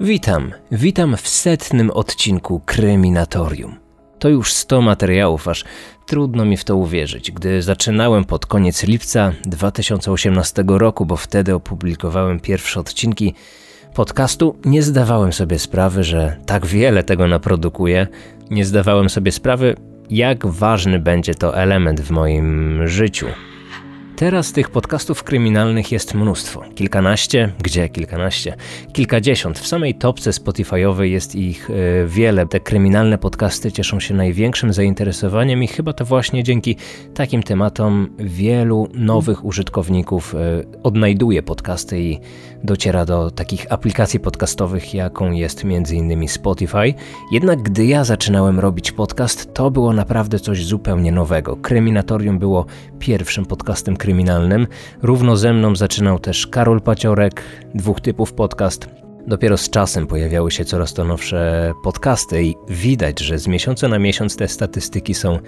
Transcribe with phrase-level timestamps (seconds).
[0.00, 3.76] Witam, witam w setnym odcinku Kryminatorium.
[4.18, 5.64] To już 100 materiałów, aż
[6.06, 7.32] trudno mi w to uwierzyć.
[7.32, 13.34] Gdy zaczynałem pod koniec lipca 2018 roku, bo wtedy opublikowałem pierwsze odcinki
[13.94, 18.06] podcastu, nie zdawałem sobie sprawy, że tak wiele tego naprodukuję.
[18.50, 19.76] Nie zdawałem sobie sprawy,
[20.10, 23.26] jak ważny będzie to element w moim życiu.
[24.22, 26.62] Teraz tych podcastów kryminalnych jest mnóstwo.
[26.74, 28.56] Kilkanaście, gdzie kilkanaście?
[28.92, 29.58] Kilkadziesiąt.
[29.58, 31.74] W samej topce Spotify'owej jest ich y,
[32.06, 32.46] wiele.
[32.46, 36.76] Te kryminalne podcasty cieszą się największym zainteresowaniem i chyba to właśnie dzięki
[37.14, 40.38] takim tematom wielu nowych użytkowników y,
[40.82, 42.20] odnajduje podcasty i
[42.64, 46.28] dociera do takich aplikacji podcastowych, jaką jest m.in.
[46.28, 46.94] Spotify.
[47.32, 51.56] Jednak gdy ja zaczynałem robić podcast, to było naprawdę coś zupełnie nowego.
[51.56, 52.66] Kryminatorium było
[52.98, 54.66] pierwszym podcastem kryminalnym.
[55.02, 57.42] Równo ze mną zaczynał też Karol Paciorek,
[57.74, 58.88] dwóch typów podcast.
[59.26, 63.98] Dopiero z czasem pojawiały się coraz to nowsze podcasty i widać, że z miesiąca na
[63.98, 65.38] miesiąc te statystyki są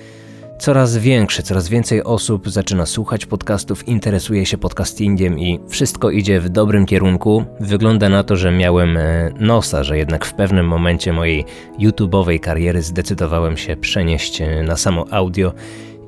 [0.58, 6.48] coraz większe, coraz więcej osób zaczyna słuchać podcastów, interesuje się podcastingiem i wszystko idzie w
[6.48, 7.44] dobrym kierunku.
[7.60, 11.44] Wygląda na to, że miałem e, nosa, że jednak w pewnym momencie mojej
[11.78, 15.52] YouTube'owej kariery zdecydowałem się przenieść e, na samo audio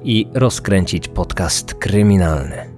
[0.05, 2.76] i rozkręcić podcast kryminalny.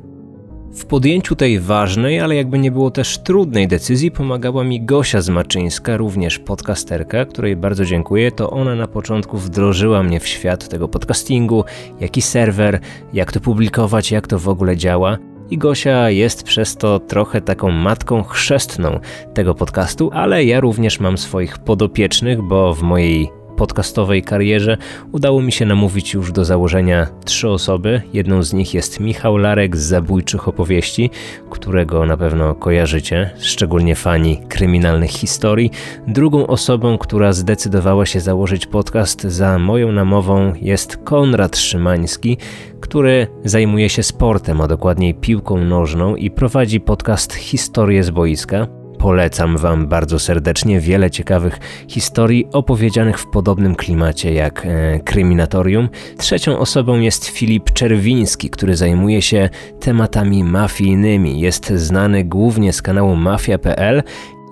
[0.78, 5.96] W podjęciu tej ważnej, ale jakby nie było też trudnej decyzji pomagała mi Gosia Zmaczyńska,
[5.96, 8.32] również podcasterka, której bardzo dziękuję.
[8.32, 11.64] To ona na początku wdrożyła mnie w świat tego podcastingu,
[12.00, 12.80] jaki serwer,
[13.12, 15.18] jak to publikować, jak to w ogóle działa.
[15.50, 19.00] I Gosia jest przez to trochę taką matką chrzestną
[19.34, 24.76] tego podcastu, ale ja również mam swoich podopiecznych, bo w mojej podcastowej karierze
[25.12, 28.02] udało mi się namówić już do założenia trzy osoby.
[28.12, 31.10] Jedną z nich jest Michał Larek z Zabójczych Opowieści,
[31.50, 35.70] którego na pewno kojarzycie, szczególnie fani kryminalnych historii.
[36.06, 42.38] Drugą osobą, która zdecydowała się założyć podcast za moją namową jest Konrad Szymański,
[42.80, 48.77] który zajmuje się sportem, a dokładniej piłką nożną i prowadzi podcast Historie z boiska.
[48.98, 55.88] Polecam Wam bardzo serdecznie wiele ciekawych historii opowiedzianych w podobnym klimacie jak e, Kryminatorium.
[56.18, 59.50] Trzecią osobą jest Filip Czerwiński, który zajmuje się
[59.80, 61.40] tematami mafijnymi.
[61.40, 64.02] Jest znany głównie z kanału mafia.pl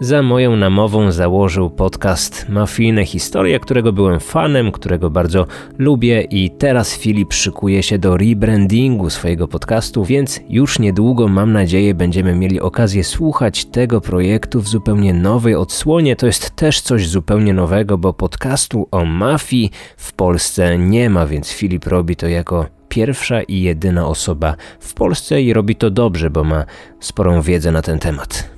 [0.01, 5.47] za moją namową założył podcast Mafijne Historie, którego byłem fanem, którego bardzo
[5.79, 11.95] lubię i teraz Filip szykuje się do rebrandingu swojego podcastu, więc już niedługo mam nadzieję
[11.95, 16.17] będziemy mieli okazję słuchać tego projektu w zupełnie nowej odsłonie.
[16.17, 21.51] To jest też coś zupełnie nowego, bo podcastu o mafii w Polsce nie ma, więc
[21.51, 26.45] Filip robi to jako pierwsza i jedyna osoba w Polsce i robi to dobrze, bo
[26.45, 26.65] ma
[27.01, 28.56] sporą wiedzę na ten temat.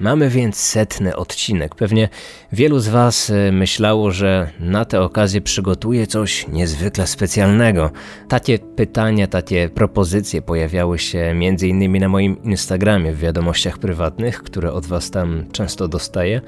[0.00, 1.74] Mamy więc setny odcinek.
[1.74, 2.08] Pewnie
[2.52, 7.90] wielu z Was e, myślało, że na tę okazję przygotuję coś niezwykle specjalnego.
[8.28, 12.00] Takie pytania, takie propozycje pojawiały się m.in.
[12.00, 16.40] na moim Instagramie w wiadomościach prywatnych, które od Was tam często dostaję.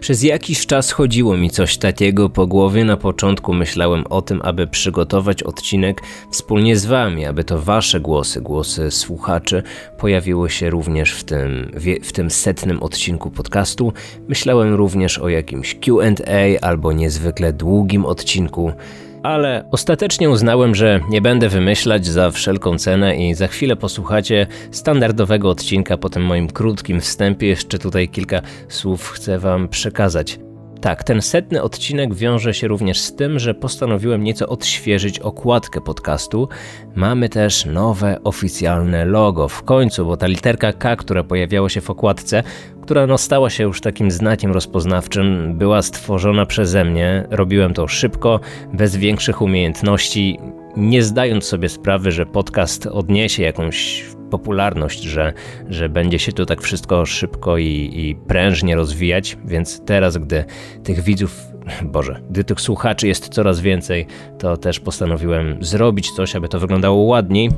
[0.00, 2.84] Przez jakiś czas chodziło mi coś takiego po głowie.
[2.84, 8.40] Na początku myślałem o tym, aby przygotować odcinek wspólnie z Wami, aby to Wasze głosy,
[8.40, 9.62] głosy słuchaczy
[9.98, 11.72] pojawiły się również w tym,
[12.02, 13.92] w tym setnym odcinku podcastu.
[14.28, 18.72] Myślałem również o jakimś QA albo niezwykle długim odcinku
[19.22, 25.50] ale ostatecznie uznałem, że nie będę wymyślać za wszelką cenę i za chwilę posłuchacie standardowego
[25.50, 27.46] odcinka po tym moim krótkim wstępie.
[27.46, 30.38] Jeszcze tutaj kilka słów chcę Wam przekazać.
[30.80, 36.48] Tak, ten setny odcinek wiąże się również z tym, że postanowiłem nieco odświeżyć okładkę podcastu.
[36.94, 41.90] Mamy też nowe oficjalne logo w końcu, bo ta literka K, która pojawiała się w
[41.90, 42.42] okładce,
[42.82, 47.26] która no stała się już takim znakiem rozpoznawczym, była stworzona przeze mnie.
[47.30, 48.40] Robiłem to szybko,
[48.72, 50.38] bez większych umiejętności,
[50.76, 55.32] nie zdając sobie sprawy, że podcast odniesie jakąś popularność, że,
[55.68, 60.44] że będzie się to tak wszystko szybko i, i prężnie rozwijać, więc teraz, gdy
[60.84, 61.46] tych widzów
[61.82, 64.06] Boże, gdy tych słuchaczy jest coraz więcej,
[64.38, 67.50] to też postanowiłem zrobić coś, aby to wyglądało ładniej.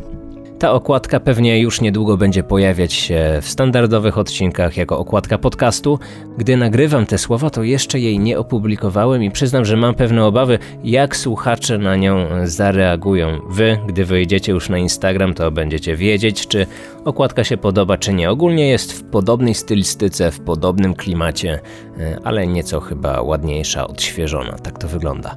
[0.62, 5.98] Ta okładka pewnie już niedługo będzie pojawiać się w standardowych odcinkach jako okładka podcastu.
[6.38, 10.58] Gdy nagrywam te słowa, to jeszcze jej nie opublikowałem i przyznam, że mam pewne obawy,
[10.84, 13.38] jak słuchacze na nią zareagują.
[13.48, 16.66] Wy, gdy wyjdziecie już na Instagram, to będziecie wiedzieć, czy
[17.04, 18.30] okładka się podoba, czy nie.
[18.30, 21.60] Ogólnie jest w podobnej stylistyce, w podobnym klimacie,
[21.98, 24.52] e, ale nieco chyba ładniejsza, odświeżona.
[24.52, 25.36] Tak to wygląda.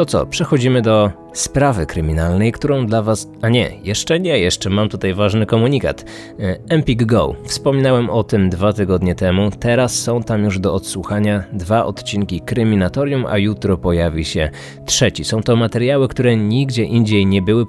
[0.00, 3.28] To co, przechodzimy do sprawy kryminalnej, którą dla Was.
[3.42, 6.04] A nie, jeszcze nie, jeszcze mam tutaj ważny komunikat.
[6.38, 7.34] E, Empik Go.
[7.44, 9.50] Wspominałem o tym dwa tygodnie temu.
[9.60, 14.50] Teraz są tam już do odsłuchania dwa odcinki Kryminatorium, a jutro pojawi się
[14.86, 15.24] trzeci.
[15.24, 17.66] Są to materiały, które nigdzie indziej nie były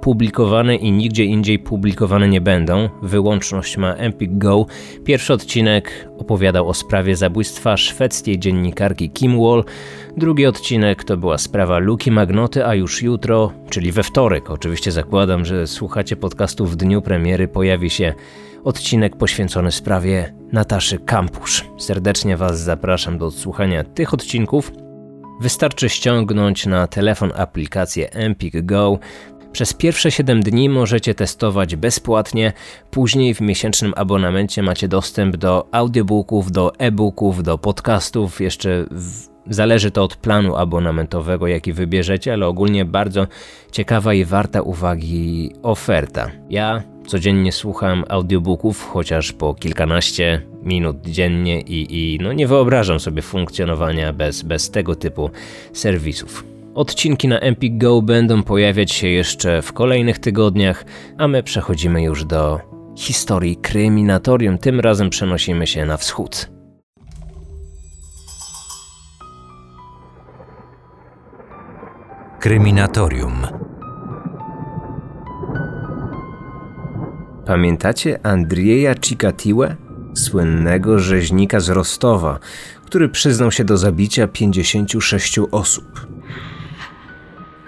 [0.00, 2.88] publikowane i nigdzie indziej publikowane nie będą.
[3.02, 4.66] Wyłączność ma Empik Go.
[5.04, 9.64] Pierwszy odcinek opowiadał o sprawie zabójstwa szwedzkiej dziennikarki Kim Wall.
[10.16, 15.44] Drugi odcinek to była sprawa Luki Magnoty, a już jutro, czyli we wtorek, oczywiście zakładam,
[15.44, 18.14] że słuchacie podcastu w dniu premiery, pojawi się
[18.64, 21.64] odcinek poświęcony sprawie Nataszy Kampusz.
[21.78, 24.72] Serdecznie Was zapraszam do odsłuchania tych odcinków.
[25.40, 28.98] Wystarczy ściągnąć na telefon aplikację Empik Go.
[29.52, 32.52] Przez pierwsze 7 dni możecie testować bezpłatnie,
[32.90, 39.90] później w miesięcznym abonamencie macie dostęp do audiobooków, do e-booków, do podcastów, jeszcze w Zależy
[39.90, 43.26] to od planu abonamentowego, jaki wybierzecie, ale ogólnie bardzo
[43.72, 46.30] ciekawa i warta uwagi oferta.
[46.50, 53.22] Ja codziennie słucham audiobooków, chociaż po kilkanaście minut dziennie i, i no nie wyobrażam sobie
[53.22, 55.30] funkcjonowania bez, bez tego typu
[55.72, 56.44] serwisów.
[56.74, 60.84] Odcinki na Empik Go będą pojawiać się jeszcze w kolejnych tygodniach,
[61.18, 62.60] a my przechodzimy już do
[62.96, 64.58] historii kryminatorium.
[64.58, 66.53] Tym razem przenosimy się na wschód.
[72.44, 73.46] Kryminatorium.
[77.46, 79.76] Pamiętacie Andrieja Cikatiłę?
[80.14, 82.38] Słynnego rzeźnika z Rostowa,
[82.86, 86.06] który przyznał się do zabicia 56 osób.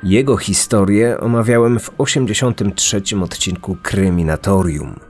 [0.03, 5.01] Jego historię omawiałem w 83 odcinku Kryminatorium.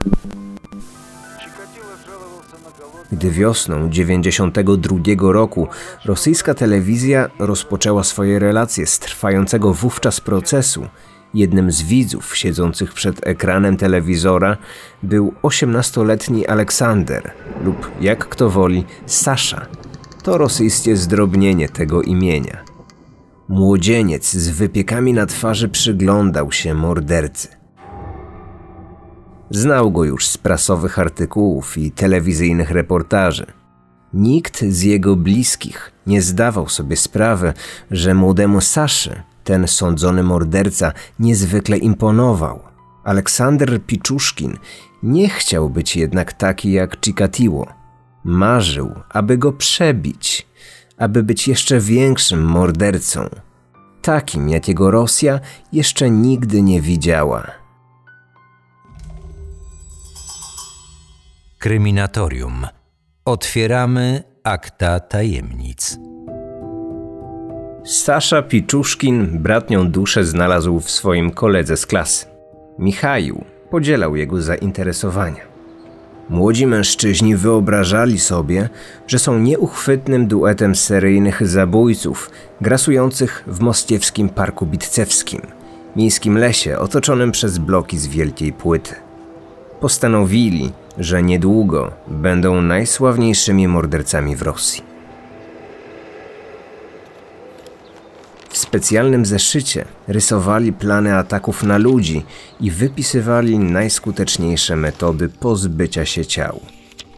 [3.11, 5.67] Gdy wiosną 92 roku
[6.05, 10.87] rosyjska telewizja rozpoczęła swoje relacje z trwającego wówczas procesu,
[11.33, 14.57] jednym z widzów siedzących przed ekranem telewizora
[15.03, 17.31] był 18-letni Aleksander
[17.63, 19.65] lub jak kto woli Sasza.
[20.23, 22.63] To rosyjskie zdrobnienie tego imienia.
[23.49, 27.56] Młodzieniec z wypiekami na twarzy przyglądał się mordercy.
[29.49, 33.45] Znał go już z prasowych artykułów i telewizyjnych reportaży.
[34.13, 37.53] Nikt z jego bliskich nie zdawał sobie sprawy,
[37.91, 42.59] że młodemu Saszy ten sądzony morderca niezwykle imponował.
[43.03, 44.57] Aleksander Piczuszkin
[45.03, 47.67] nie chciał być jednak taki jak Chikatiło.
[48.23, 50.47] Marzył, aby go przebić,
[50.97, 53.29] aby być jeszcze większym mordercą.
[54.01, 55.39] Takim, jakiego Rosja
[55.73, 57.66] jeszcze nigdy nie widziała.
[61.59, 62.67] Kryminatorium.
[63.25, 65.97] Otwieramy akta tajemnic.
[67.85, 72.25] Sasza Piczuszkin bratnią duszę znalazł w swoim koledze z klasy.
[72.79, 75.41] Michał podzielał jego zainteresowania.
[76.29, 78.69] Młodzi mężczyźni wyobrażali sobie,
[79.07, 82.31] że są nieuchwytnym duetem seryjnych zabójców
[82.61, 85.41] grasujących w moskiewskim parku bitcewskim,
[85.95, 88.95] miejskim lesie otoczonym przez bloki z wielkiej płyty.
[89.79, 94.83] Postanowili, że niedługo będą najsławniejszymi mordercami w Rosji.
[98.49, 102.25] W specjalnym zeszycie rysowali plany ataków na ludzi
[102.59, 106.61] i wypisywali najskuteczniejsze metody pozbycia się ciał.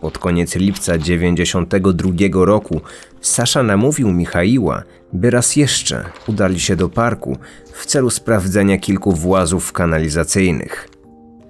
[0.02, 2.82] Pod koniec lipca 92 roku
[3.22, 4.84] Sasza namówił Michaiła,
[5.14, 7.38] by raz jeszcze udali się do parku
[7.74, 10.89] w celu sprawdzenia kilku włazów kanalizacyjnych–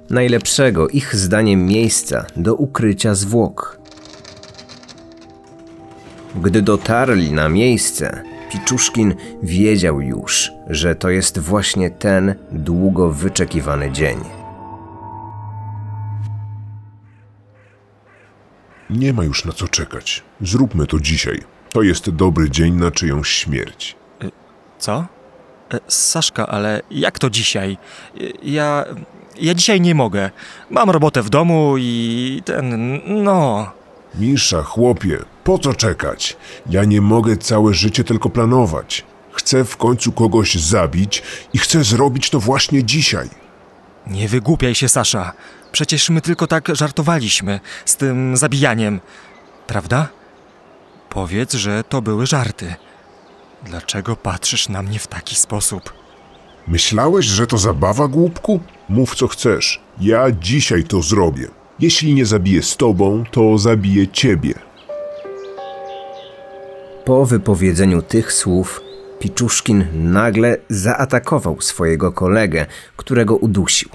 [0.10, 3.80] najlepszego ich zdaniem miejsca do ukrycia zwłok.
[6.36, 14.18] Gdy dotarli na miejsce, Piczuszkin wiedział już, że to jest właśnie ten długo wyczekiwany dzień.
[18.90, 20.24] Nie ma już na co czekać.
[20.42, 21.40] Zróbmy to dzisiaj.
[21.74, 23.96] To jest dobry dzień na czyjąś śmierć.
[24.80, 25.06] Co?
[25.74, 27.78] E, Saszka, ale jak to dzisiaj?
[28.44, 28.86] Ja
[29.42, 30.32] ja dzisiaj nie mogę.
[30.70, 33.72] Mam robotę w domu i ten, no.
[34.16, 36.38] Misza, chłopie, po co czekać?
[36.70, 39.06] Ja nie mogę całe życie tylko planować.
[39.32, 43.30] Chcę w końcu kogoś zabić i chcę zrobić to właśnie dzisiaj.
[44.08, 45.34] Nie wygłupiaj się, Sasza.
[45.72, 49.00] Przecież my tylko tak żartowaliśmy z tym zabijaniem.
[49.68, 50.08] Prawda?
[51.10, 52.76] Powiedz, że to były żarty.
[53.64, 55.99] Dlaczego patrzysz na mnie w taki sposób?
[56.70, 58.60] Myślałeś, że to zabawa, głupku?
[58.90, 59.82] Mów co chcesz.
[60.02, 61.48] Ja dzisiaj to zrobię.
[61.80, 64.54] Jeśli nie zabiję z tobą, to zabiję ciebie.
[67.06, 68.82] Po wypowiedzeniu tych słów,
[69.20, 72.66] Piczuszkin nagle zaatakował swojego kolegę,
[72.98, 73.90] którego udusił.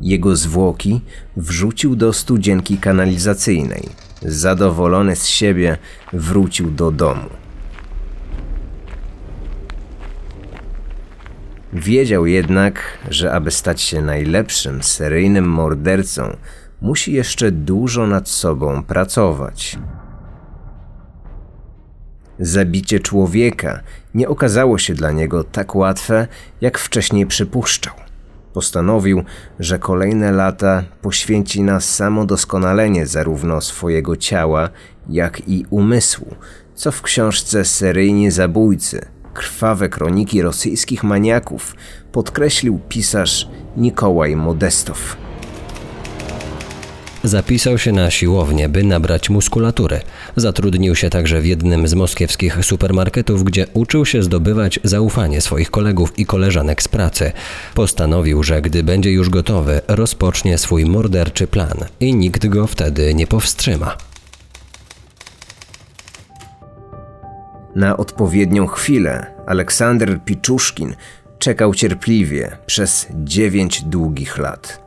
[0.00, 1.00] Jego zwłoki
[1.36, 3.88] wrzucił do studzienki kanalizacyjnej.
[4.22, 5.78] Zadowolony z siebie
[6.12, 7.45] wrócił do domu.
[11.76, 16.36] Wiedział jednak, że aby stać się najlepszym seryjnym mordercą,
[16.80, 19.78] musi jeszcze dużo nad sobą pracować.
[22.38, 23.80] Zabicie człowieka
[24.14, 26.28] nie okazało się dla niego tak łatwe,
[26.60, 27.94] jak wcześniej przypuszczał.
[28.52, 29.22] Postanowił,
[29.58, 34.68] że kolejne lata poświęci na samodoskonalenie zarówno swojego ciała,
[35.08, 36.34] jak i umysłu,
[36.74, 41.74] co w książce Seryjni Zabójcy Krwawe kroniki rosyjskich maniaków
[42.12, 45.16] podkreślił pisarz Nikołaj Modestow.
[47.24, 50.00] Zapisał się na siłownię, by nabrać muskulatury.
[50.36, 56.18] Zatrudnił się także w jednym z moskiewskich supermarketów, gdzie uczył się zdobywać zaufanie swoich kolegów
[56.18, 57.32] i koleżanek z pracy.
[57.74, 63.26] Postanowił, że gdy będzie już gotowy, rozpocznie swój morderczy plan i nikt go wtedy nie
[63.26, 63.96] powstrzyma.
[67.76, 70.96] Na odpowiednią chwilę Aleksander Piczuszkin
[71.38, 74.82] czekał cierpliwie przez dziewięć długich lat.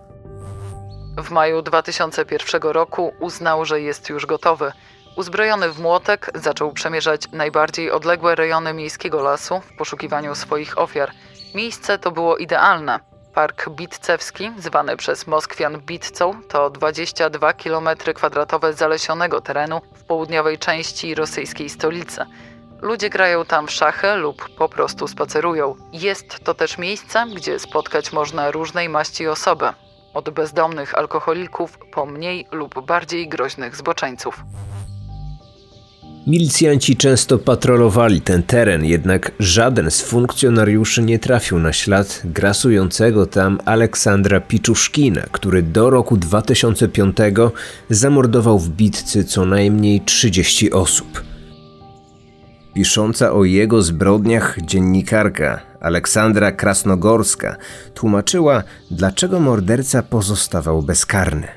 [1.23, 4.71] W maju 2001 roku uznał, że jest już gotowy.
[5.15, 11.11] Uzbrojony w młotek zaczął przemierzać najbardziej odległe rejony miejskiego lasu w poszukiwaniu swoich ofiar.
[11.55, 12.99] Miejsce to było idealne.
[13.33, 21.69] Park Bitcewski, zwany przez Moskwian Bitcą, to 22 km2 zalesionego terenu w południowej części rosyjskiej
[21.69, 22.25] stolicy.
[22.81, 25.75] Ludzie grają tam w szachy lub po prostu spacerują.
[25.93, 29.65] Jest to też miejsce, gdzie spotkać można różnej maści osoby,
[30.13, 34.43] od bezdomnych alkoholików po mniej lub bardziej groźnych zboczeńców.
[36.27, 43.59] Milicjanci często patrolowali ten teren, jednak żaden z funkcjonariuszy nie trafił na ślad grasującego tam
[43.65, 47.17] Aleksandra Piczuszkina, który do roku 2005
[47.89, 51.28] zamordował w bitcy co najmniej 30 osób.
[52.79, 57.55] Pisząca o jego zbrodniach dziennikarka Aleksandra Krasnogorska
[57.93, 61.47] tłumaczyła, dlaczego morderca pozostawał bezkarny.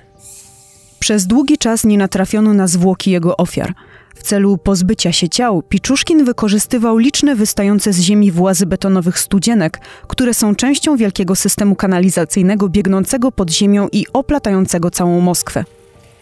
[0.98, 3.74] Przez długi czas nie natrafiono na zwłoki jego ofiar.
[4.14, 10.34] W celu pozbycia się ciał, Piczuszkin wykorzystywał liczne wystające z ziemi włazy betonowych studzienek, które
[10.34, 15.64] są częścią wielkiego systemu kanalizacyjnego biegnącego pod ziemią i oplatającego całą Moskwę.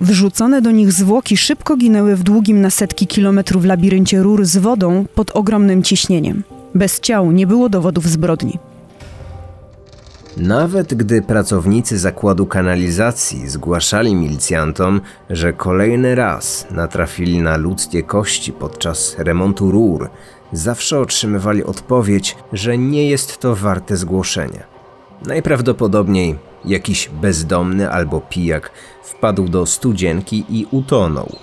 [0.00, 5.06] Wrzucone do nich zwłoki szybko ginęły w długim na setki kilometrów labiryncie rur z wodą
[5.14, 6.42] pod ogromnym ciśnieniem.
[6.74, 8.58] Bez ciał nie było dowodów zbrodni.
[10.36, 19.16] Nawet gdy pracownicy zakładu kanalizacji zgłaszali milicjantom, że kolejny raz natrafili na ludzkie kości podczas
[19.18, 20.10] remontu rur,
[20.52, 24.64] zawsze otrzymywali odpowiedź, że nie jest to warte zgłoszenia.
[25.26, 28.70] Najprawdopodobniej jakiś bezdomny albo pijak
[29.02, 31.36] wpadł do studzienki i utonął.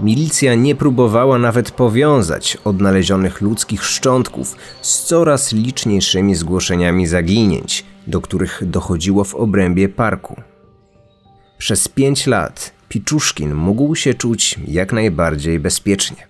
[0.00, 8.62] Milicja nie próbowała nawet powiązać odnalezionych ludzkich szczątków z coraz liczniejszymi zgłoszeniami zaginięć, do których
[8.66, 10.42] dochodziło w obrębie parku.
[11.58, 16.28] Przez pięć lat Piczuszkin mógł się czuć jak najbardziej bezpiecznie.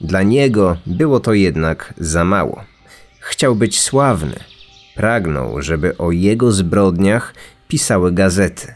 [0.00, 2.64] Dla niego było to jednak za mało.
[3.20, 4.34] Chciał być sławny,
[4.98, 7.34] Pragnął, żeby o jego zbrodniach
[7.68, 8.74] pisały gazety.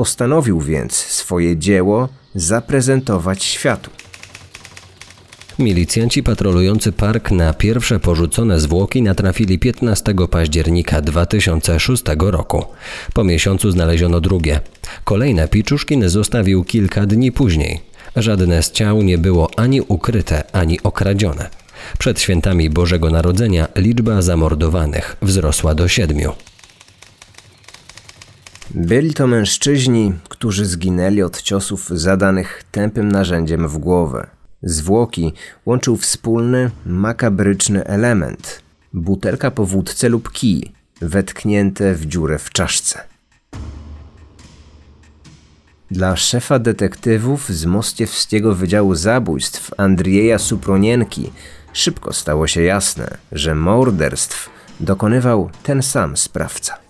[0.00, 3.90] Postanowił więc swoje dzieło zaprezentować światu.
[5.58, 12.64] Milicjanci patrolujący park na pierwsze porzucone zwłoki natrafili 15 października 2006 roku.
[13.14, 14.60] Po miesiącu znaleziono drugie.
[15.04, 17.80] Kolejne Piczuszkin zostawił kilka dni później.
[18.16, 21.50] Żadne z ciał nie było ani ukryte, ani okradzione.
[21.98, 26.32] Przed świętami Bożego Narodzenia liczba zamordowanych wzrosła do siedmiu.
[28.74, 34.26] Byli to mężczyźni, którzy zginęli od ciosów zadanych tępym narzędziem w głowę.
[34.62, 35.32] Zwłoki
[35.66, 38.62] łączył wspólny, makabryczny element
[38.92, 43.00] butelka po wódce lub kij, wetknięte w dziurę w czaszce.
[45.90, 51.32] Dla szefa detektywów z Mostiewskiego Wydziału Zabójstw Andrieja Supronienki
[51.72, 54.50] Szybko stało się jasne, że morderstw
[54.80, 56.89] dokonywał ten sam sprawca.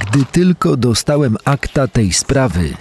[0.00, 2.74] Gdy tylko dostałem akta tej sprawy,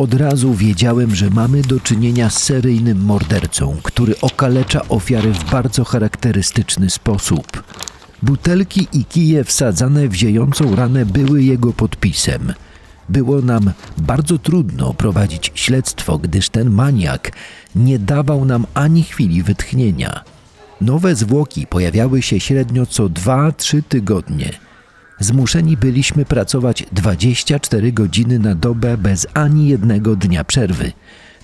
[0.00, 5.84] od razu wiedziałem, że mamy do czynienia z seryjnym mordercą, który okalecza ofiary w bardzo
[5.84, 7.62] charakterystyczny sposób.
[8.22, 12.52] Butelki i kije wsadzane w ziejącą ranę były jego podpisem.
[13.08, 17.32] Było nam bardzo trudno prowadzić śledztwo, gdyż ten maniak
[17.74, 20.24] nie dawał nam ani chwili wytchnienia.
[20.80, 24.69] Nowe zwłoki pojawiały się średnio co 2-3 tygodnie.
[25.20, 30.92] Zmuszeni byliśmy pracować 24 godziny na dobę bez ani jednego dnia przerwy.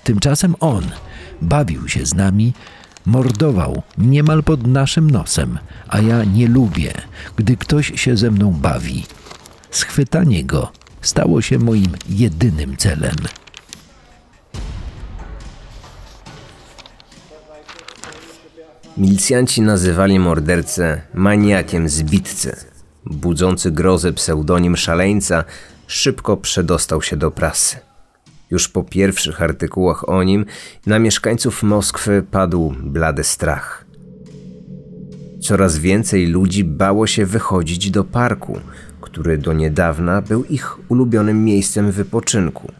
[0.03, 0.83] Tymczasem on
[1.41, 2.53] bawił się z nami,
[3.05, 6.93] mordował niemal pod naszym nosem, a ja nie lubię,
[7.35, 9.03] gdy ktoś się ze mną bawi.
[9.71, 13.15] Schwytanie go stało się moim jedynym celem.
[18.97, 22.76] Milicjanci nazywali mordercę maniakiem z bitcy.
[23.11, 25.43] Budzący grozę pseudonim szaleńca
[25.87, 27.77] szybko przedostał się do prasy.
[28.51, 30.45] Już po pierwszych artykułach o nim
[30.85, 33.85] na mieszkańców Moskwy padł blady strach.
[35.41, 38.59] Coraz więcej ludzi bało się wychodzić do parku,
[39.01, 42.71] który do niedawna był ich ulubionym miejscem wypoczynku.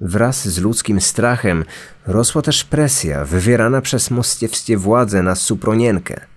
[0.00, 1.64] Wraz z ludzkim strachem
[2.06, 6.35] rosła też presja wywierana przez moskiewskie władze na Supronienkę.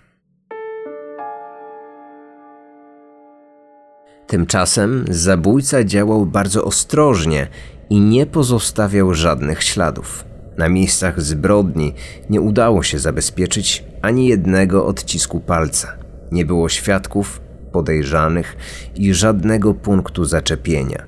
[4.29, 7.48] Tymczasem zabójca działał bardzo ostrożnie
[7.89, 10.25] i nie pozostawiał żadnych śladów.
[10.57, 11.93] Na miejscach zbrodni
[12.29, 15.93] nie udało się zabezpieczyć ani jednego odcisku palca.
[16.31, 18.57] Nie było świadków, podejrzanych
[18.95, 21.03] i żadnego punktu zaczepienia.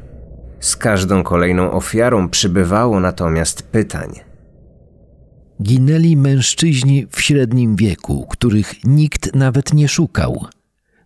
[0.60, 4.10] Z każdą kolejną ofiarą przybywało natomiast pytań.
[5.64, 10.46] Ginęli mężczyźni w średnim wieku, których nikt nawet nie szukał.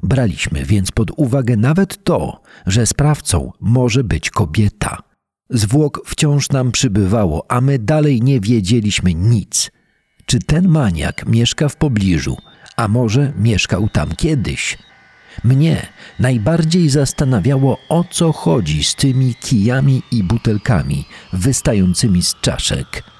[0.05, 4.97] Braliśmy więc pod uwagę nawet to, że sprawcą może być kobieta.
[5.49, 9.71] Zwłok wciąż nam przybywało, a my dalej nie wiedzieliśmy nic.
[10.25, 12.37] Czy ten maniak mieszka w pobliżu,
[12.77, 14.77] a może mieszkał tam kiedyś?
[15.43, 15.87] Mnie
[16.19, 23.14] najbardziej zastanawiało, o co chodzi z tymi kijami i butelkami wystającymi z czaszek.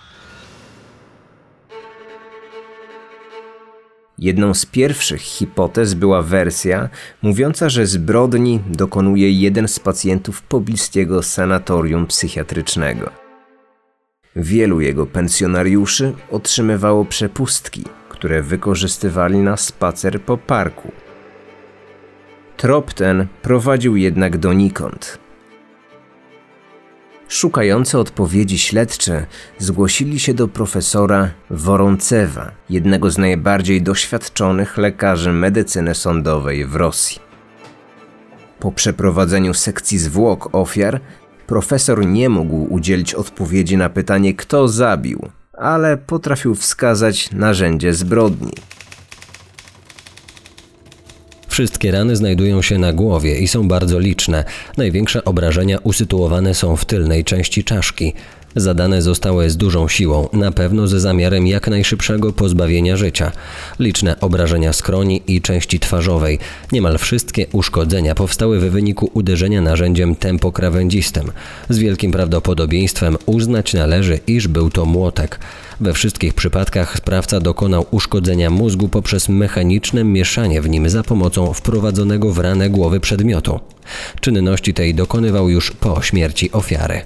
[4.20, 6.90] Jedną z pierwszych hipotez była wersja
[7.22, 13.10] mówiąca, że zbrodni dokonuje jeden z pacjentów pobliskiego sanatorium psychiatrycznego.
[14.36, 20.92] Wielu jego pensjonariuszy otrzymywało przepustki, które wykorzystywali na spacer po parku.
[22.58, 25.25] Trop ten prowadził jednak donikąd.
[27.27, 29.25] Szukający odpowiedzi śledczy
[29.57, 37.20] zgłosili się do profesora Woroncewa, jednego z najbardziej doświadczonych lekarzy medycyny sądowej w Rosji.
[38.59, 41.01] Po przeprowadzeniu sekcji zwłok ofiar,
[41.48, 48.53] profesor nie mógł udzielić odpowiedzi na pytanie, kto zabił, ale potrafił wskazać narzędzie zbrodni.
[51.55, 54.44] Wszystkie rany znajdują się na głowie i są bardzo liczne.
[54.77, 58.13] Największe obrażenia usytuowane są w tylnej części czaszki.
[58.55, 63.31] Zadane zostały z dużą siłą, na pewno ze zamiarem jak najszybszego pozbawienia życia.
[63.79, 66.39] Liczne obrażenia skroni i części twarzowej.
[66.72, 71.31] Niemal wszystkie uszkodzenia powstały w wyniku uderzenia narzędziem tempokrawędzistym.
[71.70, 75.39] Z wielkim prawdopodobieństwem uznać należy, iż był to młotek.
[75.79, 82.33] We wszystkich przypadkach sprawca dokonał uszkodzenia mózgu poprzez mechaniczne mieszanie w nim za pomocą wprowadzonego
[82.33, 83.59] w ranę głowy przedmiotu.
[84.20, 87.01] Czynności tej dokonywał już po śmierci ofiary.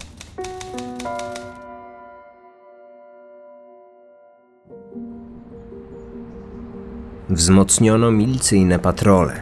[7.30, 9.34] Wzmocniono milicyjne patrole.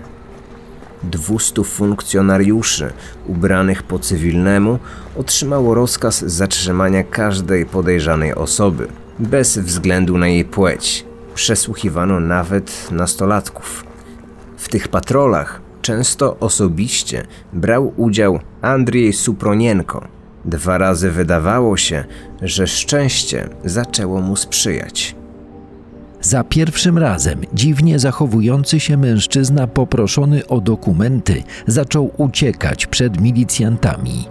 [1.03, 2.93] 200 funkcjonariuszy
[3.25, 4.79] ubranych po cywilnemu
[5.15, 8.87] otrzymało rozkaz zatrzymania każdej podejrzanej osoby,
[9.19, 11.05] bez względu na jej płeć.
[11.35, 13.83] Przesłuchiwano nawet nastolatków.
[14.57, 20.07] W tych patrolach często osobiście brał udział Andrzej Supronienko.
[20.45, 22.05] Dwa razy wydawało się,
[22.41, 25.16] że szczęście zaczęło mu sprzyjać.
[26.27, 34.25] Za pierwszym razem dziwnie zachowujący się mężczyzna poproszony o dokumenty zaczął uciekać przed milicjantami.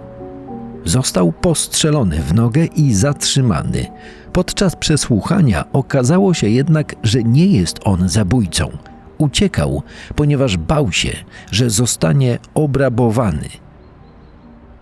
[0.85, 3.85] Został postrzelony w nogę i zatrzymany.
[4.33, 8.69] Podczas przesłuchania okazało się jednak, że nie jest on zabójcą.
[9.17, 9.83] Uciekał,
[10.15, 11.11] ponieważ bał się,
[11.51, 13.49] że zostanie obrabowany.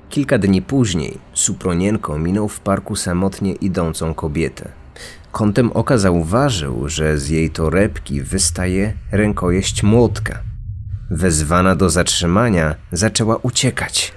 [0.09, 4.84] Kilka dni później Supronienko minął w parku samotnie idącą kobietę.
[5.35, 10.39] Kątem oka zauważył, że z jej torebki wystaje rękojeść młotka.
[11.11, 14.13] Wezwana do zatrzymania, zaczęła uciekać.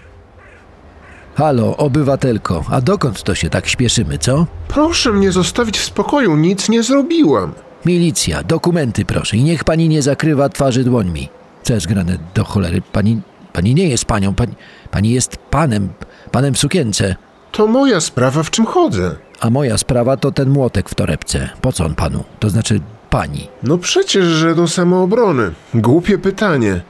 [1.35, 4.47] Halo, obywatelko, a dokąd to się tak śpieszymy, co?
[4.69, 7.53] Proszę mnie zostawić w spokoju, nic nie zrobiłam.
[7.87, 11.29] Milicja, dokumenty proszę i niech pani nie zakrywa twarzy dłońmi.
[11.63, 12.83] Co jest grane do cholery?
[12.93, 13.21] Pani,
[13.53, 14.55] Pani nie jest panią, pani,
[14.91, 15.89] pani jest panem,
[16.31, 17.17] panem w sukience.
[17.53, 19.17] To moja sprawa, w czym chodzę.
[19.41, 21.49] A moja sprawa to ten młotek w torebce.
[21.61, 22.25] Po co on panu?
[22.41, 23.49] To znaczy pani.
[23.63, 25.53] No przecież, że do samoobrony.
[25.75, 26.81] Głupie pytanie.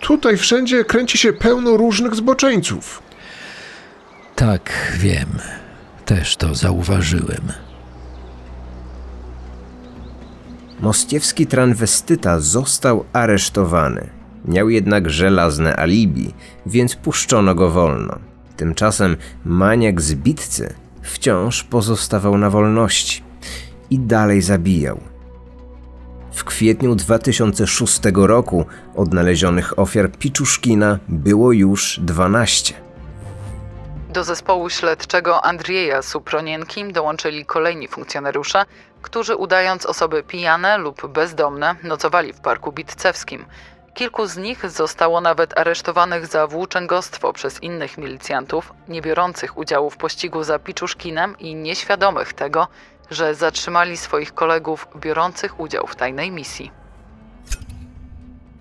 [0.00, 3.02] Tutaj wszędzie kręci się pełno różnych zboczeńców.
[4.36, 5.28] Tak, wiem.
[6.04, 7.52] Też to zauważyłem.
[10.80, 14.10] Moskiewski transwestyta został aresztowany.
[14.44, 16.34] Miał jednak żelazne alibi,
[16.66, 18.18] więc puszczono go wolno.
[18.56, 23.22] Tymczasem maniak z bitcy wciąż pozostawał na wolności
[23.90, 25.00] i dalej zabijał.
[26.32, 28.64] W kwietniu 2006 roku
[28.96, 32.74] odnalezionych ofiar Piczuszkina było już 12.
[34.10, 38.64] Do zespołu śledczego Andrieja Supronienki dołączyli kolejni funkcjonariusze,
[39.02, 43.44] którzy udając osoby pijane lub bezdomne nocowali w parku Bitcewskim.
[43.94, 49.96] Kilku z nich zostało nawet aresztowanych za włóczęgostwo przez innych milicjantów, nie biorących udziału w
[49.96, 52.68] pościgu za Piczuszkinem i nieświadomych tego,
[53.10, 56.70] że zatrzymali swoich kolegów biorących udział w tajnej misji.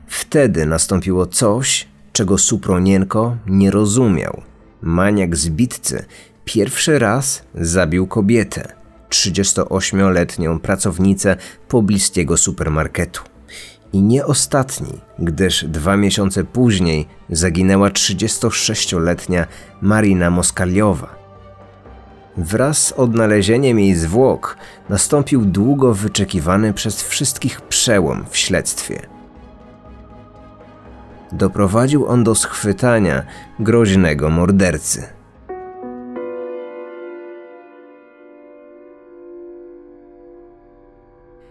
[0.08, 4.41] Wtedy nastąpiło coś, czego Supronienko nie rozumiał.
[4.82, 6.06] Maniak z bitcy
[6.46, 8.74] pierwszy raz zabił kobietę,
[9.10, 11.36] 38-letnią pracownicę
[11.67, 13.33] pobliskiego supermarketu.
[13.93, 19.47] I nie ostatni, gdyż dwa miesiące później zaginęła 36-letnia
[19.82, 21.15] Marina Moskaliowa.
[22.38, 24.58] Wraz z odnalezieniem jej zwłok
[24.89, 28.99] nastąpił długo wyczekiwany przez wszystkich przełom w śledztwie.
[31.32, 33.23] Doprowadził on do schwytania
[33.60, 35.03] groźnego mordercy.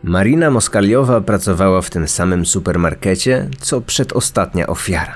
[0.04, 5.14] Marina Moskaliowa pracowała w tym samym supermarkecie, co przedostatnia ofiara.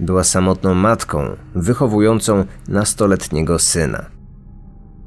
[0.00, 4.04] Była samotną matką, wychowującą nastoletniego syna.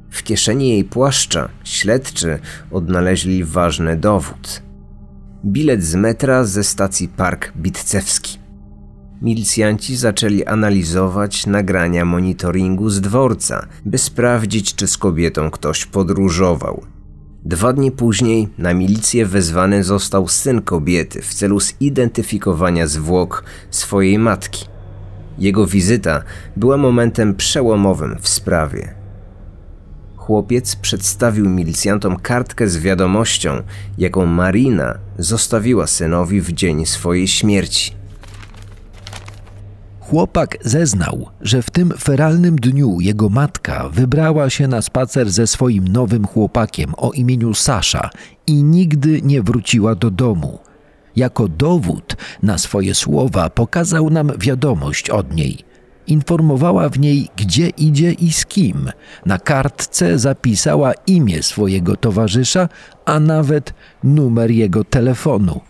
[0.10, 2.40] W kieszeni jej płaszcza śledczy
[2.72, 4.62] odnaleźli ważny dowód.
[5.46, 8.40] Bilet z metra ze stacji Park Bitcewski.
[9.22, 16.97] Milicjanci zaczęli analizować nagrania monitoringu z dworca, by sprawdzić, czy z kobietą ktoś podróżował.
[17.48, 24.66] Dwa dni później na milicję wezwany został syn kobiety w celu zidentyfikowania zwłok swojej matki.
[25.38, 26.24] Jego wizyta
[26.56, 28.94] była momentem przełomowym w sprawie.
[30.16, 33.64] Chłopiec przedstawił milicjantom kartkę z wiadomością,
[33.98, 37.94] jaką Marina zostawiła synowi w dzień swojej śmierci.
[40.10, 45.88] Chłopak zeznał, że w tym feralnym dniu jego matka wybrała się na spacer ze swoim
[45.88, 48.10] nowym chłopakiem o imieniu Sasza
[48.48, 50.60] i nigdy nie wróciła do domu.
[51.15, 55.58] Jako dowód na swoje słowa pokazał nam wiadomość od niej.
[56.08, 58.91] Informowała w niej, gdzie idzie i z kim.
[59.26, 62.70] Na kartce zapisała imię swojego towarzysza,
[63.06, 65.62] a nawet numer jego telefonu.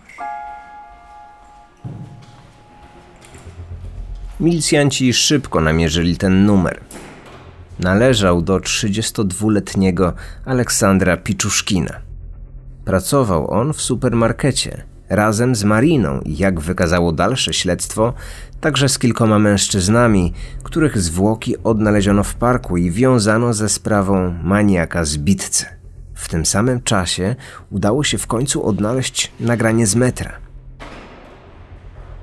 [4.39, 6.79] Milicjanci szybko namierzyli ten numer.
[7.79, 10.13] Należał do 32-letniego
[10.45, 11.93] Aleksandra Piczuszkina.
[12.85, 18.13] Pracował on w supermarkecie razem z Mariną i jak wykazało dalsze śledztwo,
[18.61, 25.17] także z kilkoma mężczyznami, których zwłoki odnaleziono w parku i wiązano ze sprawą maniaka z
[25.17, 25.65] bitcy.
[26.13, 27.35] W tym samym czasie
[27.71, 30.46] udało się w końcu odnaleźć nagranie z metra.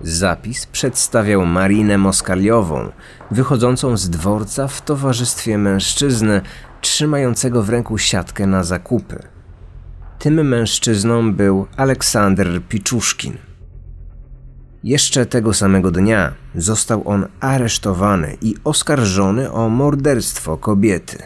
[0.06, 2.92] Zapis przedstawiał Marinę Moskaliową,
[3.30, 6.40] wychodzącą z dworca w towarzystwie mężczyzny
[6.80, 9.22] trzymającego w ręku siatkę na zakupy.
[10.18, 13.36] Tym mężczyzną był Aleksander Piczuszkin.
[14.82, 21.18] Jeszcze tego samego dnia został on aresztowany i oskarżony o morderstwo kobiety.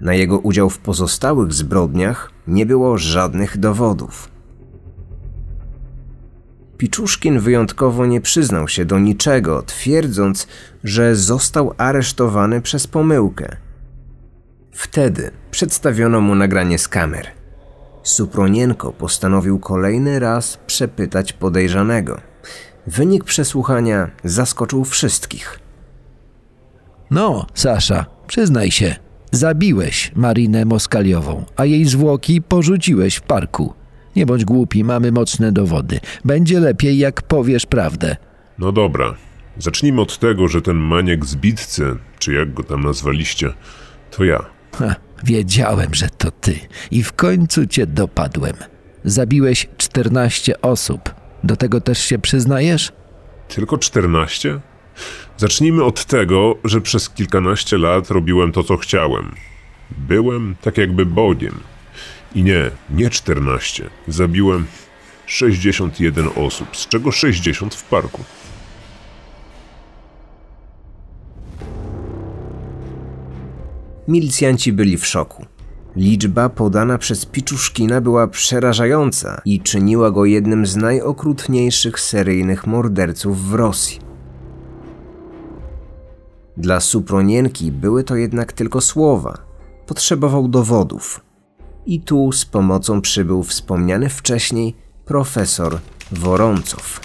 [0.00, 4.33] Na jego udział w pozostałych zbrodniach nie było żadnych dowodów.
[6.84, 10.46] Piczuszkin wyjątkowo nie przyznał się do niczego, twierdząc,
[10.84, 13.56] że został aresztowany przez pomyłkę.
[14.72, 17.26] Wtedy przedstawiono mu nagranie z kamer.
[18.02, 22.20] Supronienko postanowił kolejny raz przepytać podejrzanego.
[22.86, 25.60] Wynik przesłuchania zaskoczył wszystkich.
[27.10, 28.96] No, Sasza, przyznaj się,
[29.30, 33.83] zabiłeś Marinę Moskaliową, a jej zwłoki porzuciłeś w parku.
[34.16, 36.00] Nie bądź głupi, mamy mocne dowody.
[36.24, 38.16] Będzie lepiej, jak powiesz prawdę.
[38.58, 39.14] No dobra.
[39.58, 43.52] Zacznijmy od tego, że ten maniak z bitcy, czy jak go tam nazwaliście,
[44.10, 44.44] to ja.
[44.72, 46.58] Ha, wiedziałem, że to ty.
[46.90, 48.54] I w końcu cię dopadłem.
[49.04, 51.14] Zabiłeś 14 osób.
[51.44, 52.92] Do tego też się przyznajesz?
[53.48, 54.60] Tylko 14?
[55.36, 59.34] Zacznijmy od tego, że przez kilkanaście lat robiłem to, co chciałem.
[59.90, 61.54] Byłem tak jakby Bogiem.
[62.34, 63.90] I nie, nie 14.
[64.08, 64.66] Zabiłem
[65.26, 68.24] 61 osób, z czego 60 w parku.
[74.08, 75.46] Milicjanci byli w szoku.
[75.96, 83.54] Liczba podana przez Piczuszkina była przerażająca i czyniła go jednym z najokrutniejszych seryjnych morderców w
[83.54, 83.98] Rosji.
[86.56, 89.38] Dla Supronienki były to jednak tylko słowa.
[89.86, 91.20] Potrzebował dowodów.
[91.86, 95.78] I tu z pomocą przybył wspomniany wcześniej profesor
[96.12, 97.00] Woroncow.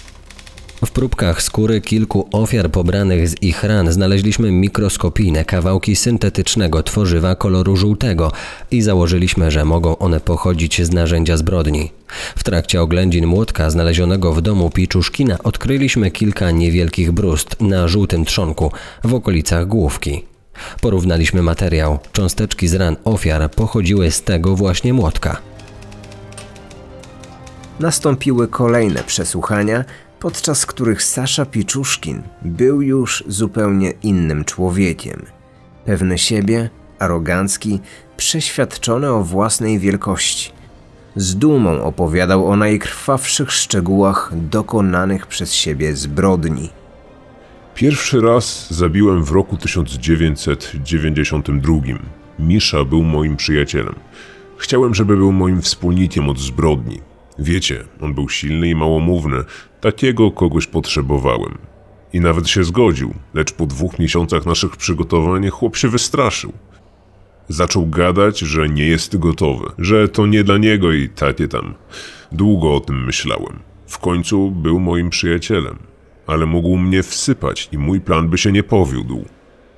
[0.86, 7.76] W próbkach skóry kilku ofiar pobranych z ich ran znaleźliśmy mikroskopijne kawałki syntetycznego tworzywa koloru
[7.76, 8.32] żółtego
[8.70, 11.92] i założyliśmy, że mogą one pochodzić z narzędzia zbrodni.
[12.36, 18.72] W trakcie oględzin młotka znalezionego w domu Piczuszkina odkryliśmy kilka niewielkich brust na żółtym trzonku
[19.04, 20.29] w okolicach główki.
[20.80, 21.98] Porównaliśmy materiał.
[22.12, 25.36] Cząsteczki z ran ofiar pochodziły z tego właśnie młotka.
[27.80, 29.84] Nastąpiły kolejne przesłuchania,
[30.20, 35.26] podczas których Sasza Piczuszkin był już zupełnie innym człowiekiem.
[35.84, 37.80] Pewny siebie, arogancki,
[38.16, 40.52] przeświadczony o własnej wielkości.
[41.16, 46.70] Z dumą opowiadał o najkrwawszych szczegółach dokonanych przez siebie zbrodni.
[47.80, 51.74] Pierwszy raz zabiłem w roku 1992.
[52.38, 53.94] Misza był moim przyjacielem.
[54.56, 57.00] Chciałem, żeby był moim wspólnikiem od zbrodni.
[57.38, 59.44] Wiecie, on był silny i małomówny.
[59.80, 61.58] Takiego kogoś potrzebowałem.
[62.12, 66.52] I nawet się zgodził, lecz po dwóch miesiącach naszych przygotowań chłop się wystraszył.
[67.48, 71.74] Zaczął gadać, że nie jest gotowy, że to nie dla niego i takie tam.
[72.32, 73.58] Długo o tym myślałem.
[73.86, 75.89] W końcu był moim przyjacielem,
[76.30, 79.24] ale mógł mnie wsypać i mój plan by się nie powiódł.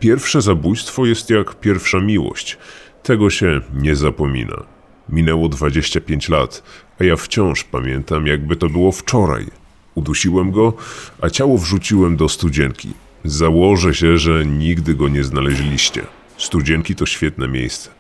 [0.01, 2.59] Pierwsze zabójstwo jest jak pierwsza miłość.
[3.03, 4.65] Tego się nie zapomina.
[5.09, 6.63] Minęło 25 lat,
[7.01, 9.47] a ja wciąż pamiętam, jakby to było wczoraj.
[9.95, 10.73] Udusiłem go,
[11.21, 12.89] a ciało wrzuciłem do studzienki.
[13.25, 16.03] Założę się, że nigdy go nie znaleźliście.
[16.37, 17.91] Studzienki to świetne miejsce.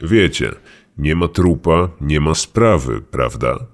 [0.00, 0.52] Wiecie,
[0.98, 3.73] nie ma trupa, nie ma sprawy, prawda?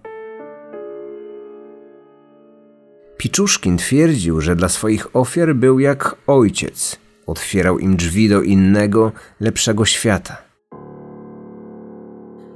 [3.21, 6.99] Piczuszkin twierdził, że dla swoich ofiar był jak ojciec.
[7.27, 10.37] Otwierał im drzwi do innego, lepszego świata.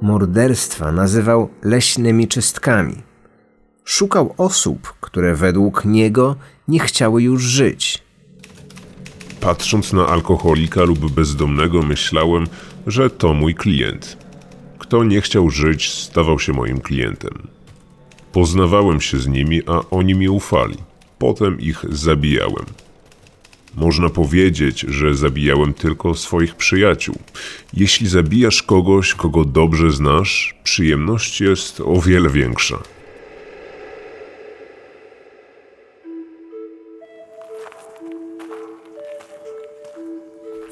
[0.03, 2.95] Morderstwa nazywał leśnymi czystkami.
[3.85, 6.37] Szukał osób, które według niego
[6.69, 8.03] nie chciały już żyć.
[9.41, 12.47] Patrząc na alkoholika lub bezdomnego, myślałem,
[12.87, 14.17] że to mój klient.
[14.79, 17.54] Kto nie chciał żyć, stawał się moim klientem.
[18.35, 20.77] Poznawałem się z nimi, a oni mi ufali.
[21.19, 22.65] Potem ich zabijałem.
[23.75, 27.15] Można powiedzieć, że zabijałem tylko swoich przyjaciół.
[27.75, 32.79] Jeśli zabijasz kogoś, kogo dobrze znasz, przyjemność jest o wiele większa.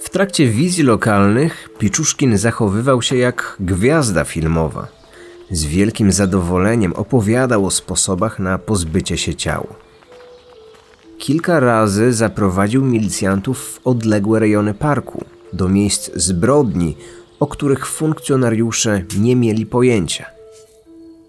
[0.01, 5.02] W trakcie wizji lokalnych Piczuszkin zachowywał się jak gwiazda filmowa.
[5.53, 9.67] Z wielkim zadowoleniem opowiadał o sposobach na pozbycie się ciał.
[11.19, 16.97] Kilka razy zaprowadził milicjantów w odległe rejony parku, do miejsc zbrodni,
[17.41, 20.27] o których funkcjonariusze nie mieli pojęcia.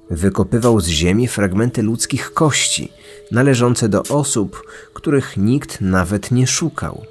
[0.09, 2.91] Wykopywał z ziemi fragmenty ludzkich kości,
[3.31, 7.05] należące do osób, których nikt nawet nie szukał.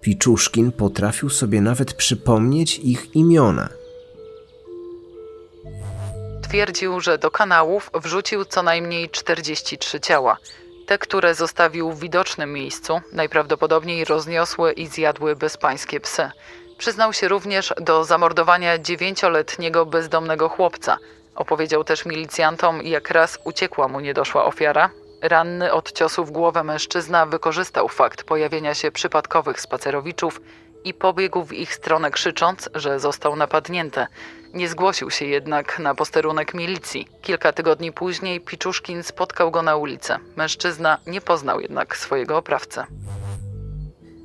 [0.00, 3.68] Piczuszkin potrafił sobie nawet przypomnieć ich imiona.
[6.54, 10.36] Twierdził, że do kanałów wrzucił co najmniej 43 ciała.
[10.86, 16.30] Te, które zostawił w widocznym miejscu, najprawdopodobniej rozniosły i zjadły bezpańskie psy.
[16.78, 20.98] Przyznał się również do zamordowania dziewięcioletniego bezdomnego chłopca.
[21.34, 24.90] Opowiedział też milicjantom, jak raz uciekła mu niedoszła ofiara.
[25.22, 30.40] Ranny od ciosu w głowę mężczyzna wykorzystał fakt pojawienia się przypadkowych spacerowiczów
[30.84, 34.06] i pobiegł w ich stronę krzycząc, że został napadnięty.
[34.54, 37.08] Nie zgłosił się jednak na posterunek milicji.
[37.22, 40.12] Kilka tygodni później Piczuszkin spotkał go na ulicy.
[40.36, 42.84] Mężczyzna nie poznał jednak swojego oprawcę.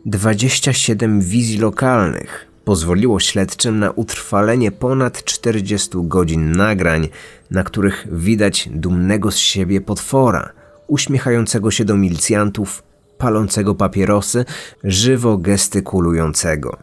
[0.06, 7.08] 27 wizji lokalnych pozwoliło śledczym na utrwalenie ponad 40 godzin nagrań,
[7.52, 10.50] na których widać dumnego z siebie potwora,
[10.88, 12.84] uśmiechającego się do milicjantów,
[13.20, 14.46] palącego papierosy,
[14.84, 16.78] żywo gestykulującego.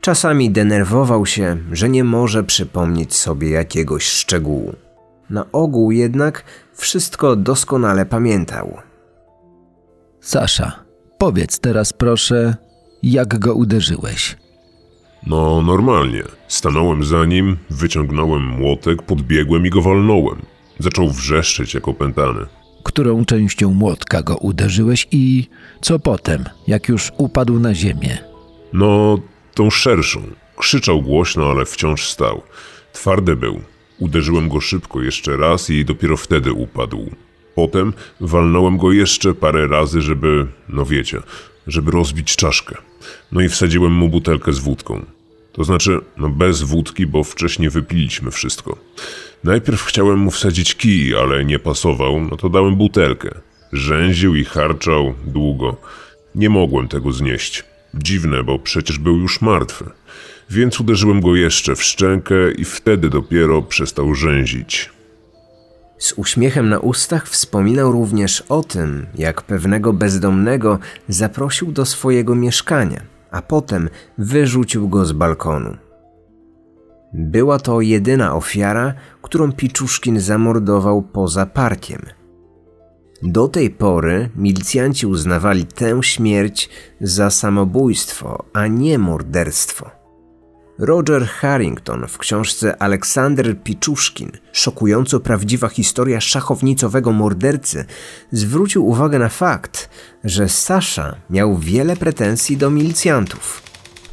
[0.00, 4.74] Czasami denerwował się, że nie może przypomnieć sobie jakiegoś szczegółu.
[5.30, 8.76] Na ogół jednak wszystko doskonale pamiętał.
[10.20, 10.72] Sasza,
[11.18, 12.56] powiedz teraz proszę,
[13.02, 14.36] jak go uderzyłeś?
[15.26, 16.22] No, normalnie.
[16.48, 20.42] Stanąłem za nim, wyciągnąłem młotek, podbiegłem i go walnąłem.
[20.78, 22.46] Zaczął wrzeszczeć jak opętany.
[22.88, 25.46] Którą częścią młotka go uderzyłeś i
[25.80, 28.18] co potem, jak już upadł na ziemię?
[28.72, 29.18] No,
[29.54, 30.22] tą szerszą.
[30.56, 32.42] Krzyczał głośno, ale wciąż stał.
[32.92, 33.60] Twardy był.
[33.98, 37.10] Uderzyłem go szybko jeszcze raz i dopiero wtedy upadł.
[37.54, 41.20] Potem walnąłem go jeszcze parę razy, żeby, no wiecie,
[41.66, 42.76] żeby rozbić czaszkę.
[43.32, 45.04] No i wsadziłem mu butelkę z wódką.
[45.58, 48.78] To znaczy, no bez wódki, bo wcześniej wypiliśmy wszystko.
[49.44, 53.30] Najpierw chciałem mu wsadzić kij, ale nie pasował, no to dałem butelkę.
[53.72, 55.76] Rzęził i harczał długo.
[56.34, 57.64] Nie mogłem tego znieść.
[57.94, 59.84] Dziwne, bo przecież był już martwy.
[60.50, 64.90] Więc uderzyłem go jeszcze w szczękę i wtedy dopiero przestał rzęzić.
[65.98, 73.17] Z uśmiechem na ustach wspominał również o tym, jak pewnego bezdomnego zaprosił do swojego mieszkania,
[73.30, 73.88] a potem
[74.18, 75.76] wyrzucił go z balkonu.
[77.12, 82.02] Była to jedyna ofiara, którą Piczuszkin zamordował poza parkiem.
[83.22, 89.97] Do tej pory milicjanci uznawali tę śmierć za samobójstwo, a nie morderstwo.
[90.78, 97.84] Roger Harrington w książce Aleksander Piczuszkin, szokująco prawdziwa historia szachownicowego mordercy,
[98.32, 99.90] zwrócił uwagę na fakt,
[100.24, 103.62] że Sasza miał wiele pretensji do milicjantów.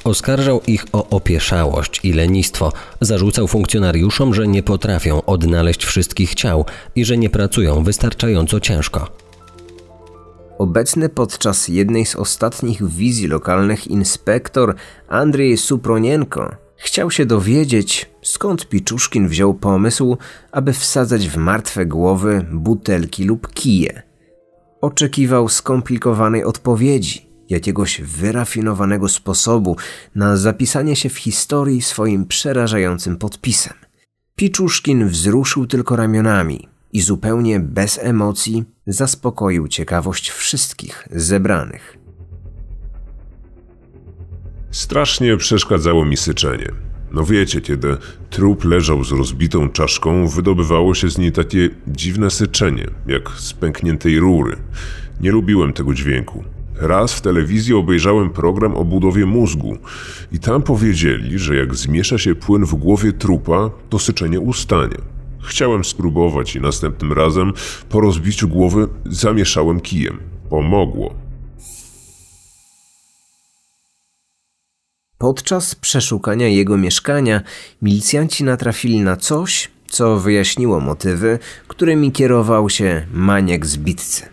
[0.04, 2.71] Oskarżał ich o opieszałość i lenistwo.
[3.01, 9.24] Zarzucał funkcjonariuszom, że nie potrafią odnaleźć wszystkich ciał i że nie pracują wystarczająco ciężko.
[10.58, 14.76] Obecny podczas jednej z ostatnich wizji lokalnych inspektor
[15.08, 20.18] Andrzej Supronienko chciał się dowiedzieć, skąd Piczuszkin wziął pomysł,
[20.52, 24.04] aby wsadzać w martwe głowy butelki lub kije.
[24.82, 29.76] Oczekiwał skomplikowanej odpowiedzi, jakiegoś wyrafinowanego sposobu
[30.15, 33.74] na zapisanie się w historii swoim przerażającym podpisem.
[34.36, 41.97] Piczuszkin wzruszył tylko ramionami i zupełnie bez emocji zaspokoił ciekawość wszystkich zebranych.
[44.71, 46.71] Strasznie przeszkadzało mi syczenie.
[47.12, 47.97] No wiecie, kiedy
[48.29, 54.19] trup leżał z rozbitą czaszką, wydobywało się z niej takie dziwne syczenie, jak z pękniętej
[54.19, 54.58] rury.
[55.21, 56.43] Nie lubiłem tego dźwięku.
[56.75, 59.77] Raz w telewizji obejrzałem program o budowie mózgu
[60.31, 65.14] i tam powiedzieli, że jak zmiesza się płyn w głowie trupa, to syczenie ustanie.
[65.45, 67.53] Chciałem spróbować i następnym razem
[67.89, 70.19] po rozbiciu głowy zamieszałem kijem.
[70.49, 71.13] Pomogło.
[75.17, 77.41] Podczas przeszukania jego mieszkania
[77.81, 84.23] milicjanci natrafili na coś, co wyjaśniło motywy, którymi kierował się maniek zbitcy.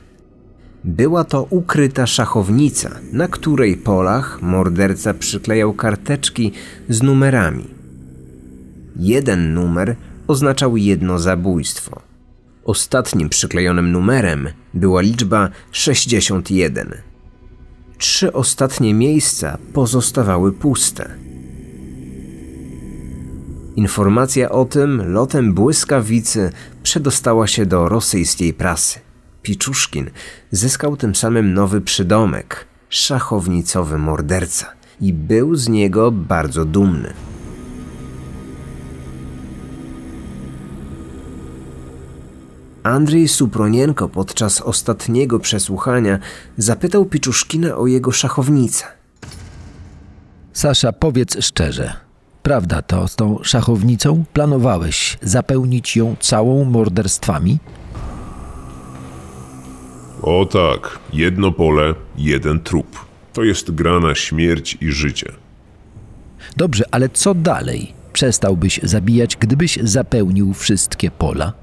[0.84, 6.52] Była to ukryta szachownica, na której polach morderca przyklejał karteczki
[6.88, 7.64] z numerami.
[8.96, 9.96] Jeden numer
[10.26, 12.00] oznaczał jedno zabójstwo.
[12.64, 16.94] Ostatnim przyklejonym numerem była liczba 61.
[17.98, 21.10] Trzy ostatnie miejsca pozostawały puste.
[23.76, 29.00] Informacja o tym lotem błyskawicy przedostała się do rosyjskiej prasy.
[29.42, 30.10] Piczuszkin
[30.50, 34.66] zyskał tym samym nowy przydomek szachownicowy morderca
[35.00, 37.12] i był z niego bardzo dumny.
[42.82, 46.18] Andrzej Supronienko podczas ostatniego przesłuchania
[46.56, 48.84] zapytał Piczuszkina o jego szachownicę.
[50.52, 51.92] Sasza, powiedz szczerze.
[52.42, 54.24] Prawda to z tą szachownicą?
[54.32, 57.58] Planowałeś zapełnić ją całą morderstwami?
[60.22, 62.98] O tak, jedno pole, jeden trup.
[63.32, 65.32] To jest gra na śmierć i życie.
[66.56, 67.92] Dobrze, ale co dalej?
[68.12, 71.61] Przestałbyś zabijać, gdybyś zapełnił wszystkie pola?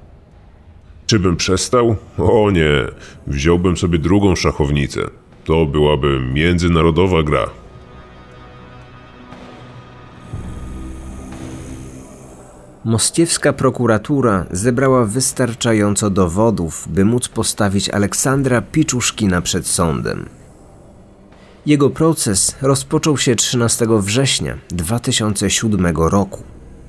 [1.09, 1.95] Czy bym przestał?
[2.17, 2.87] O nie,
[3.27, 5.01] wziąłbym sobie drugą szachownicę.
[5.45, 7.49] To byłaby międzynarodowa gra.
[12.85, 20.29] Moskiewska prokuratura zebrała wystarczająco dowodów, by móc postawić Aleksandra Piczuszkina przed sądem.
[21.65, 26.43] Jego proces rozpoczął się 13 września 2007 roku.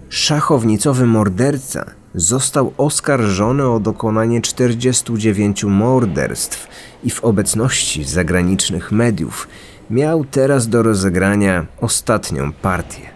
[0.09, 6.69] Szachownicowy morderca został oskarżony o dokonanie 49 morderstw
[7.05, 9.49] i w obecności zagranicznych mediów
[9.91, 13.11] miał teraz do rozegrania ostatnią partię.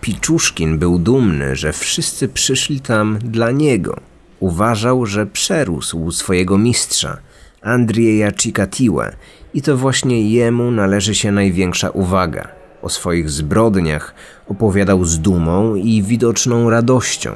[0.00, 4.00] Piczuszkin był dumny, że wszyscy przyszli tam dla niego.
[4.40, 7.18] Uważał, że przerósł swojego mistrza,
[7.62, 9.16] Andrieja Cikatiłę,
[9.54, 12.59] i to właśnie jemu należy się największa uwaga.
[12.82, 14.14] O swoich zbrodniach
[14.48, 17.30] opowiadał z dumą i widoczną radością.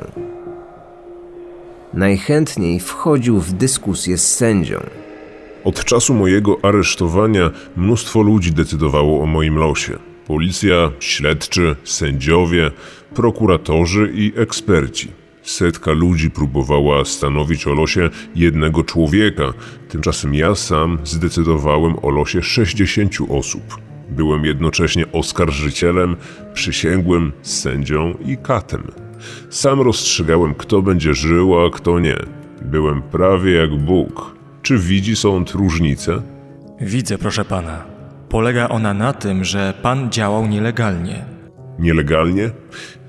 [1.95, 4.81] Najchętniej wchodził w dyskusję z sędzią.
[5.65, 9.99] Od czasu mojego aresztowania mnóstwo ludzi decydowało o moim losie.
[10.27, 12.71] Policja, śledczy, sędziowie,
[13.15, 15.09] prokuratorzy i eksperci.
[15.43, 19.53] Setka ludzi próbowała stanowić o losie jednego człowieka,
[19.89, 23.94] tymczasem ja sam zdecydowałem o losie 60 osób.
[24.17, 26.17] Byłem jednocześnie oskarżycielem,
[26.55, 28.83] przysięgłym, sędzią i katem.
[29.51, 32.17] Sam rozstrzygałem, kto będzie żył, a kto nie.
[32.63, 34.35] Byłem prawie jak Bóg.
[34.63, 36.23] Czy widzi sąd różnicę?
[36.81, 37.85] Widzę, proszę pana.
[38.29, 41.25] Polega ona na tym, że pan działał nielegalnie.
[41.79, 42.51] Nielegalnie?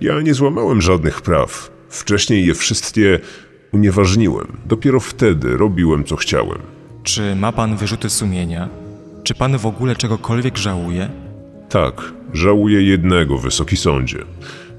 [0.02, 1.72] Ja nie złamałem żadnych praw.
[1.90, 3.20] Wcześniej je wszystkie
[3.72, 4.48] unieważniłem.
[4.66, 6.60] Dopiero wtedy robiłem, co chciałem.
[7.04, 8.70] Czy ma pan wyrzuty sumienia?
[9.26, 11.10] Czy pan w ogóle czegokolwiek żałuje?
[11.70, 14.18] Tak, żałuję jednego, wysoki sądzie.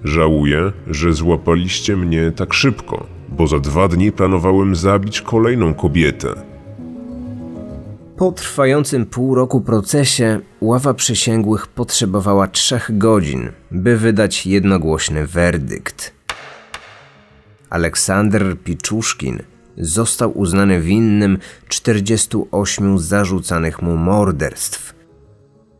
[0.04, 6.28] Żałuję, że złapaliście mnie tak szybko, bo za dwa dni planowałem zabić kolejną kobietę.
[8.16, 16.14] Po trwającym pół roku procesie ława przysięgłych potrzebowała trzech godzin, by wydać jednogłośny werdykt.
[17.70, 19.38] Aleksander Piczuszkin
[19.78, 24.94] został uznany winnym 48 zarzucanych mu morderstw.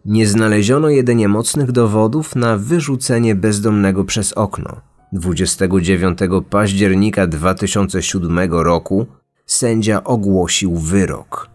[0.05, 4.81] Nie znaleziono jedynie mocnych dowodów na wyrzucenie bezdomnego przez okno.
[5.13, 6.19] 29
[6.51, 9.07] października 2007 roku
[9.47, 11.51] sędzia ogłosił wyrok.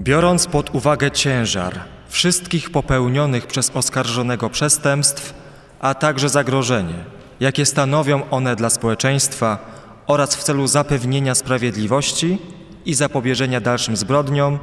[0.00, 5.34] Biorąc pod uwagę ciężar wszystkich popełnionych przez oskarżonego przestępstw,
[5.80, 9.58] a także zagrożenie, jakie stanowią one dla społeczeństwa
[10.06, 12.38] oraz w celu zapewnienia sprawiedliwości
[12.86, 14.58] i zapobieżenia dalszym zbrodniom,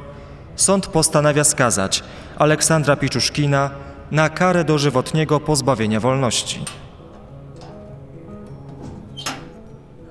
[0.56, 2.02] sąd postanawia skazać
[2.38, 3.70] Aleksandra Piczuszkina
[4.10, 6.64] na karę dożywotniego pozbawienia wolności.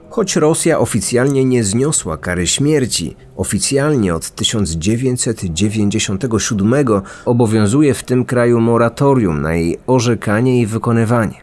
[0.09, 6.73] Choć Rosja oficjalnie nie zniosła kary śmierci, oficjalnie od 1997
[7.25, 11.42] obowiązuje w tym kraju moratorium na jej orzekanie i wykonywanie.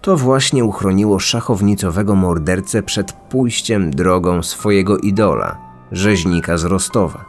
[0.00, 5.58] To właśnie uchroniło szachownicowego mordercę przed pójściem drogą swojego idola,
[5.92, 7.24] rzeźnika z Rostowa.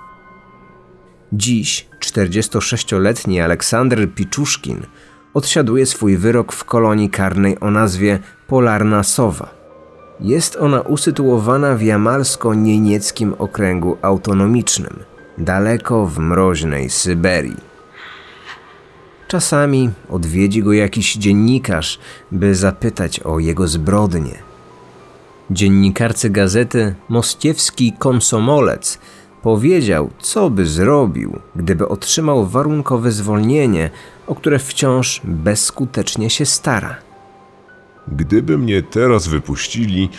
[1.33, 4.81] Dziś 46-letni Aleksander Piczuszkin
[5.33, 9.49] odsiaduje swój wyrok w kolonii karnej o nazwie Polarna Sowa.
[10.19, 14.99] Jest ona usytuowana w jamalsko-nienieckim okręgu autonomicznym,
[15.37, 17.70] daleko w mroźnej Syberii.
[19.31, 21.99] Czasami odwiedzi go jakiś dziennikarz,
[22.31, 24.39] by zapytać o jego zbrodnie.
[25.51, 28.99] Dziennikarce gazety Moskiewski Komsomolec
[29.41, 33.89] powiedział, co by zrobił, gdyby otrzymał warunkowe zwolnienie,
[34.27, 36.95] o które wciąż bezskutecznie się stara.
[38.07, 40.09] Gdyby mnie teraz wypuścili,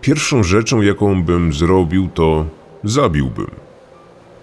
[0.00, 2.46] pierwszą rzeczą, jaką bym zrobił, to
[2.84, 3.50] zabiłbym.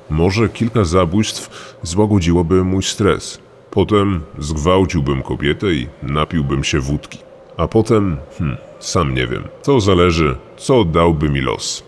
[0.09, 3.39] Może kilka zabójstw złagodziłoby mój stres.
[3.71, 7.19] Potem zgwałciłbym kobietę i napiłbym się wódki.
[7.57, 9.43] A potem, hmm, sam nie wiem.
[9.63, 11.83] To zależy, co dałby mi los.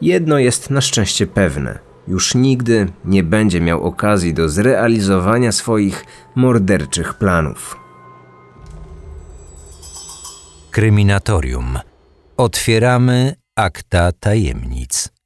[0.00, 1.78] Jedno jest na szczęście pewne.
[2.08, 6.04] Już nigdy nie będzie miał okazji do zrealizowania swoich
[6.34, 7.76] morderczych planów.
[10.70, 11.78] Kryminatorium.
[12.36, 15.19] Otwieramy akta tajemnic.